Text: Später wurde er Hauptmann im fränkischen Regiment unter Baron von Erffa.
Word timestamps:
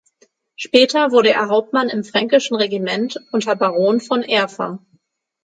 Später 0.55 1.11
wurde 1.11 1.29
er 1.29 1.49
Hauptmann 1.49 1.87
im 1.89 2.03
fränkischen 2.03 2.57
Regiment 2.57 3.19
unter 3.31 3.55
Baron 3.55 3.99
von 4.01 4.23
Erffa. 4.23 4.79